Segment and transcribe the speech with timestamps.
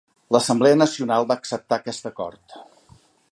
[0.35, 2.57] L'Assemblea Nacional va acceptar aquest acord.